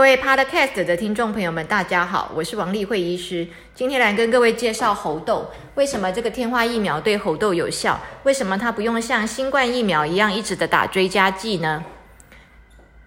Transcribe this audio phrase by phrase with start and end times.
[0.00, 3.46] 各位 Podcast 的听众朋友们，大家好，我是王丽慧医师。
[3.74, 5.50] 今天来跟各位介绍猴痘。
[5.74, 8.00] 为什么这个天花疫苗对猴痘有效？
[8.22, 11.84] 为什么它不用像新冠疫苗一样一直的打追加剂呢？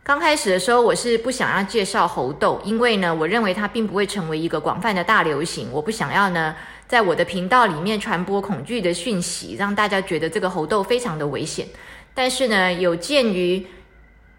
[0.04, 5.70] 刚开始的时候，我是不想要介绍猴痘，因为呢，我认为它并不会成为一个广泛的大流行。
[5.72, 6.56] 我不想要呢，
[6.88, 11.66] 在我的频道里面传播恐惧的讯息，让大家觉得这个猴痘非常的危险。
[12.14, 13.66] 但是呢，有鉴于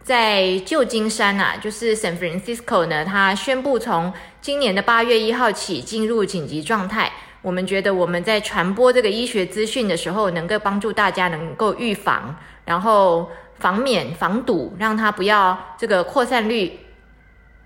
[0.04, 7.10] 在旧金山呐，就是 San Francisco 呢，它宣布从今年的八月一号起进入紧急状态。
[7.40, 12.36] 我们觉得我们在传播这个医学资讯的时候，能够帮助大家能够预防，
[12.66, 16.80] 然后防免、防堵，让它不要这个扩散率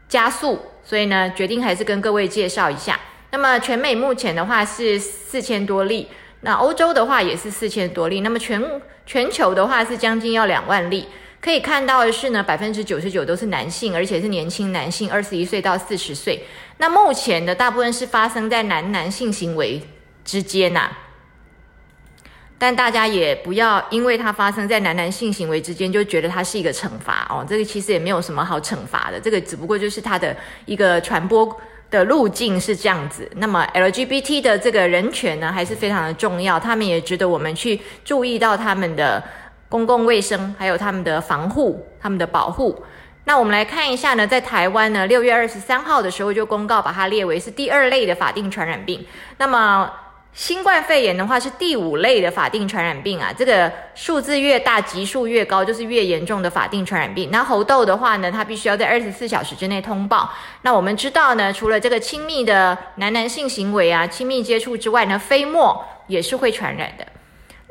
[0.08, 0.60] 加速。
[0.84, 3.00] 所以呢，决定还是跟各位介绍一下。
[3.32, 6.06] 那么全美目前的话是四千多例，
[6.42, 11.08] 那欧洲的话也是四千多例，那么全全球的话是将近要两万例。
[11.40, 16.44] 可以看到的是呢，百分之九十九都是男性，而且是年轻男性，二十一岁到四十岁。
[16.78, 19.80] 那目前的大部分是发生在男男性行为
[20.24, 20.90] 之间呐。
[22.58, 27.46] 但大家也不要因为它发生在男男性行为之间，就觉得它是一个惩罚哦。
[27.48, 31.56] 这个其实也没有什么好惩罚的，这个只不过就是它的一个传播
[31.88, 33.30] 的路径是这样子。
[33.36, 39.22] 那么 LGBT 的这个人权呢，还是非常的重要，他们也值得我们去注意到他们的。
[39.68, 42.84] 公共卫生还有他们的防护、他们的保护。
[43.24, 49.06] 那我们来看一下呢，在台湾呢，六月二十三号的时候就公告把它列为是第二类的法定传染病。
[49.36, 49.90] 那么
[50.32, 57.28] 新冠肺炎的话是第五类的法定传染病啊，这个数字越大，级数越高，就是越严重的法定传染病。
[57.30, 60.30] 那猴痘的话呢，它必须要在二十四小时之内通报。
[60.62, 67.06] 那我们知道呢，除了这个亲密的男男性行为啊、亲密接触之外呢，飞沫也是会传染的。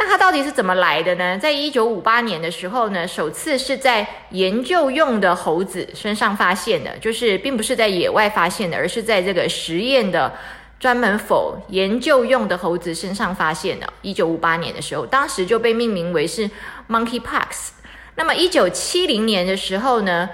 [0.08, 1.38] 它到底是怎么来的呢？
[1.38, 10.34] 在一九五八年的时候呢，首次是在研究用的猴子身上发现的，就是并不是在野外发现的，而是在这个实验的
[10.80, 13.92] 专门否研究用的猴子身上发现的。
[14.02, 16.50] 一九五八年的时候，当时就被命名为是
[16.90, 17.72] Monkeypox。
[18.16, 20.30] 那么一九七零年的时候呢，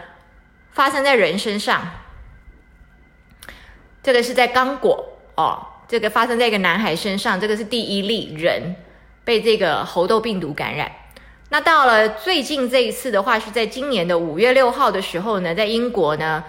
[0.71, 1.89] 发生在人身上，
[4.01, 8.75] 这个是在刚果哦，这个发生在一个男孩身上，这个是第一例人。
[9.25, 10.91] 被这个猴痘病毒感染，
[11.49, 16.43] 那到了最近这一次的话，是在今年的五月六号的时候呢，在英国呢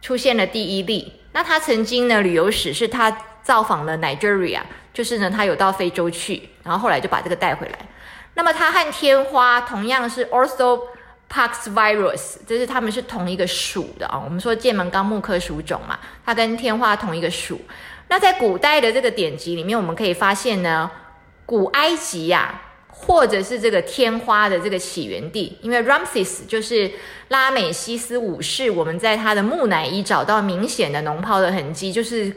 [0.00, 1.12] 出现了第一例。
[1.32, 3.10] 那他曾经呢旅游史是他
[3.42, 4.60] 造访了 Nigeria，
[4.92, 7.78] 就是呢他有到非洲去，然后后来就把这个带回来。
[8.34, 14.22] 那么他和天花同样是 Orthopox virus，就是他们是同一个属的啊。
[14.24, 17.60] 我们说剑门纲目科属种嘛，它跟天花同一个属。
[18.06, 20.88] 那在古代的这个典籍里面，我们可以发现呢。
[21.50, 26.88] 古埃及呀，或者是这个天花的这个起源地，因为 Ramses 就是
[27.26, 32.32] 拉美西斯五世，我们在他的木乃伊找到明显的脓疱的痕迹，就是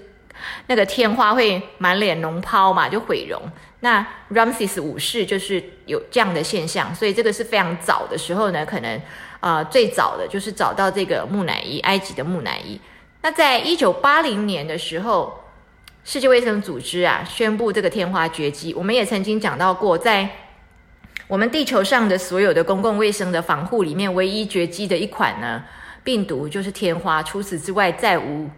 [0.66, 3.40] 那个天花会满脸脓疱嘛，就毁容。
[3.81, 9.00] 那 Ramses 五世就是有这样的现象，所以这个是非常早的时候呢，可能
[9.41, 12.81] 啊最早的就是找到这个木乃伊，埃及的木乃伊。
[13.22, 15.43] 那在一九八零年的时候。
[16.06, 18.74] 世界卫生组织啊，宣布这个天花绝迹。
[18.74, 20.30] 我们也曾经讲到过，在
[21.28, 25.64] 我们地球上的所有的公共卫生的防护里面，唯一绝迹的一款呢
[26.03, 28.50] 病毒就是天花，除此之外再无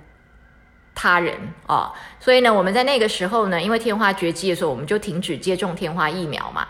[0.96, 1.36] 他人
[1.68, 1.94] 啊。
[2.20, 6.68] 所以呢，我们在那个时候呢，因为天花绝迹的时候，我们就停止接种天花疫苗嘛。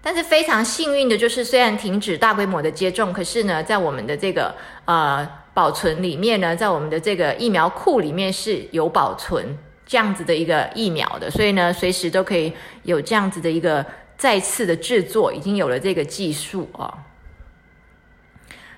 [0.00, 5.28] 但是非常幸运的就是，虽然停止大规模的接种，可是呢，在我们的这个呃。
[5.52, 12.52] 保存里面呢，在我们的这个疫苗库里面是有保存这样子的一个疫苗的，所以呢，随时都可以
[12.84, 13.84] 有这样子的一个
[14.16, 16.92] 再次的制作，已经有了这个技术哦。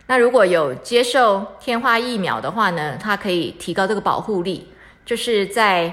[0.07, 4.69] 那如果有接受天花疫苗的话呢，它可以提高这个保护力，
[5.05, 5.93] 就是在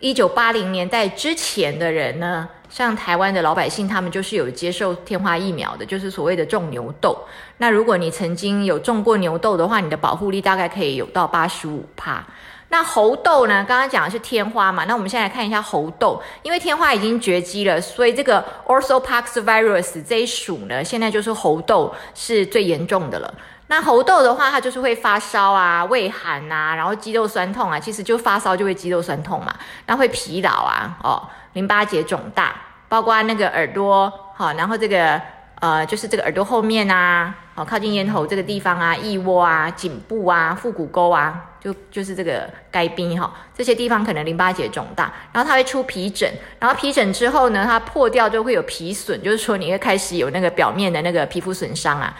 [0.00, 2.48] 一九八零年代之前的人呢。
[2.70, 7.16] 像台湾的老百姓，他们就是有接受天花疫苗的，就是所谓的种牛痘。
[7.56, 12.22] 那如果你曾经有种过牛痘的话，你的保护力大概可以有到八十五帕。
[12.68, 13.64] 那猴痘呢？
[13.66, 14.84] 刚刚讲的是天花嘛？
[14.84, 23.34] 那我们现在来看一下猴痘，因为天花已经绝迹了，所以这个 Orthopox virus 这一属呢，现在就是猴痘是最严重的了。
[23.68, 29.54] 那猴痘的话，它就是会发烧啊、畏寒呐，然后肌肉酸痛啊，其实就发烧就会肌肉酸痛嘛，
[29.86, 31.22] 那会疲劳啊，哦。
[31.54, 32.54] 淋巴结肿大，
[32.88, 35.20] 包括那个耳朵，好，然后这个
[35.60, 46.30] 呃，就是这个耳朵后面啊，好，靠近咽喉这个地方啊，腋窝啊，颈部啊，腹股沟啊，就就是这个该冰哈，这些地方可能淋巴结肿大，然后它会出皮疹，
[46.60, 52.14] 然后皮疹之后呢，它破掉就会有皮损，就是说你会开始有那个表面的那个皮肤损伤啊。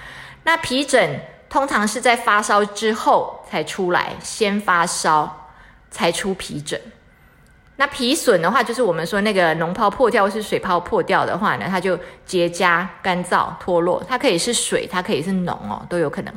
[0.45, 5.51] 那皮疹通常是在发烧之后才出来，先发烧
[5.91, 6.81] 才出皮疹。
[7.77, 16.35] 那皮损的话，就是我们说那个脓泡破掉或是水泡破掉的话呢，它就结痂、干燥、脱落，它可以是水，它可以是脓哦，都有可能。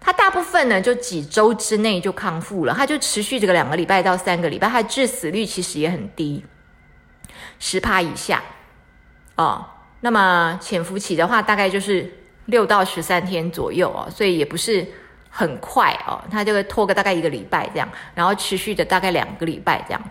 [0.00, 6.44] 它大部分呢，就几周之内就康复了，它就持续这个两个礼拜到三个礼拜，它致死率其实也很低，
[7.60, 8.42] 十帕以下
[9.36, 9.64] 哦。
[10.00, 12.12] 那么潜伏期的话，大概就是
[12.48, 14.86] 六到十三天左右哦，所以也不是
[15.30, 20.02] 很快哦，它就会拖个大概一个礼拜这样，然后持续的大概两个礼拜这样。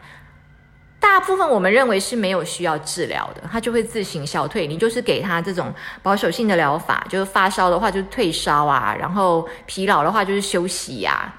[0.99, 4.65] 大部分我们认为是没有需要治疗的，它就会自行消退。
[4.67, 11.33] 你就是给他这种保守性的疗法，就是发烧的话就是退烧啊，然后疲劳的话就是休息呀。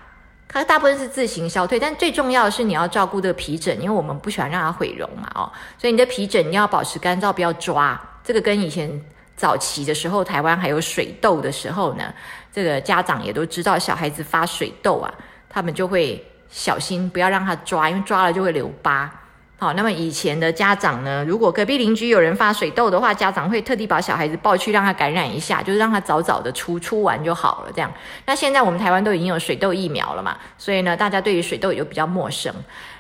[0.49, 8.01] 它大部分是自行消退，但最重要的是你要照顾这个皮疹，因为我们不喜欢让它毁容嘛，哦，所以你的皮疹你要保持干燥，不要抓。
[8.25, 8.89] 这个跟以前
[9.39, 12.13] 早期的时候，台湾还有水痘的时候呢，
[12.53, 15.15] 这个家长也都知道，小孩子发水痘啊，
[15.49, 19.09] 他们就会小心不要让他抓，因为抓了就会留疤。
[19.61, 27.73] 好，那么以前的家长呢，如果隔壁邻居有人发水痘的话，家长会特地把小孩子抱去让他感染一下，就是让他早早的出出完就好了。
[27.73, 27.93] 这样，
[28.27, 32.55] 那现在我们台湾都已经有水痘疫苗了嘛，所以呢，大家对于水痘也就比较陌生。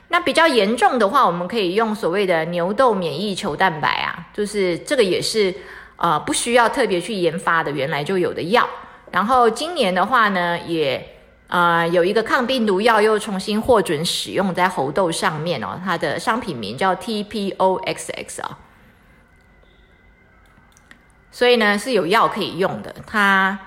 [0.09, 5.55] 那比较严重的话，我们可以用所谓的牛痘免疫球蛋白啊，就是这个也是
[5.99, 8.67] 啊不需要特别去研发的，原来就有的药。
[9.13, 11.15] 然后今年的话呢，也。
[11.49, 18.59] 啊，有一个抗病毒药又重新获准使用在猴痘上面哦，它的商品名叫 TPOXX 啊，
[21.31, 23.59] 所以呢是有药可以用的，它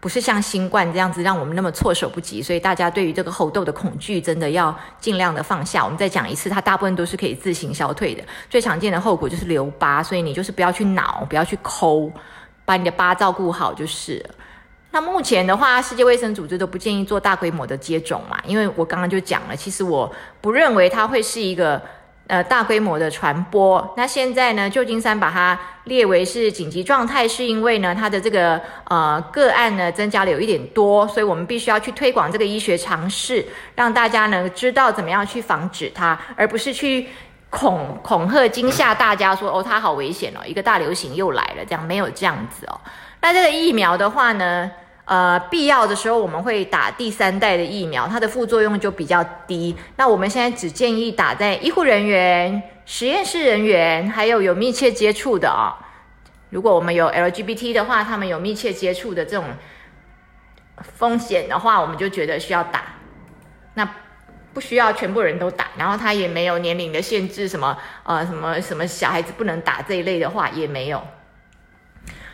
[0.00, 5.84] 不是像新冠这样子让我们那么措手不及，所以大家对于这个猴痘的恐惧真的要尽量的放下。
[5.84, 12.10] 我们再讲一次，它大部分都是可以自行消退的，最常见的后果就是留疤，所以你就是不要去挠，不要去抠，
[12.64, 14.24] 把你的疤照顾好就是。
[14.90, 20.10] 那目前的话，世界卫生组织都不建议做大规模的接种嘛，因为我刚刚就讲了，其实我
[20.40, 21.82] 不认为它会是一个
[22.28, 23.92] 呃大规模的传播。
[23.96, 33.44] 那现在呢，旧金山把它列为是紧急状态，是因为呢它的这个呃个案呢增加了有一点多，所以我们必须要去推广这个医学常识，
[33.74, 37.08] 让大家呢知道怎么样去防止它，而不是去
[37.50, 42.78] 恐恐吓惊吓大家说哦它好危险哦，一个大流行又来了，这样没有这样子哦。
[43.20, 44.70] 那这个疫苗的话呢，
[45.08, 49.74] 呃，必要的时候我们会打第三代的疫苗，它的副作用就比较低。
[49.96, 55.72] 那我们现在只建议打在医护人员、实验室人员，还有有密切接触的啊。
[56.50, 59.46] 如果我们有 LGBT 的话，他们有密切接触的这种
[60.82, 62.82] 风险的话，我们就觉得需要打。
[63.72, 63.88] 那
[64.52, 71.02] 不需要全部人都打，然后他也没有年龄的限制，什么呃什么什么小孩子不能打这一类的话也没有。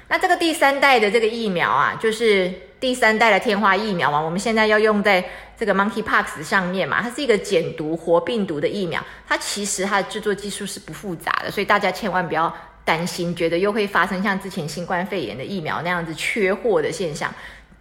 [0.09, 5.25] 那这个第三代的这个疫苗啊，就是第三代的天花疫苗嘛，我们现在要用在
[5.59, 12.55] 这个 Monkeypox 上面嘛，它是一个减毒活病毒的疫苗，它其实它的制作技术是不复杂的，所以大家千万不要
[12.85, 17.33] 担心，觉得又会发生像之前新冠肺炎的疫苗那样子缺货的现象。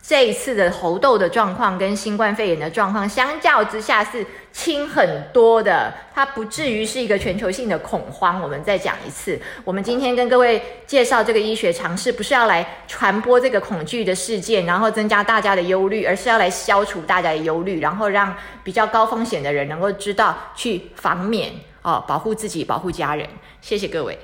[0.05, 8.41] 这一次的猴痘的状况跟新冠肺炎的状况相较之下是轻很多的，它不至于是一个全球性的恐慌。
[8.41, 21.49] 我们再讲一次，我们今天跟各位介绍这个医学常识，不是要来传播这个恐惧的事件，然后增加大家的忧虑，而是要来消除大家的忧虑，然后让比较高风险的人能够知道去防免
[21.81, 23.25] 哦，保护自己，保护家人。
[23.61, 24.19] 谢谢各位。